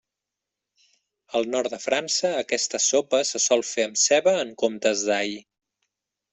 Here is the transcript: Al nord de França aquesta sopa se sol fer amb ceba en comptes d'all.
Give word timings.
Al 1.39 1.45
nord 1.55 1.73
de 1.73 1.79
França 1.83 2.33
aquesta 2.39 2.81
sopa 2.87 3.21
se 3.33 3.43
sol 3.45 3.63
fer 3.75 3.87
amb 3.91 4.03
ceba 4.07 4.37
en 4.47 4.59
comptes 4.67 5.09
d'all. 5.13 5.41